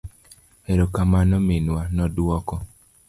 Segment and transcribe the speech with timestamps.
[0.71, 2.55] Ero kamano minwa, noduoko.